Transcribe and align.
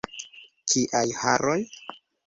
Kiaj 0.73 1.05
haroj! 1.21 1.61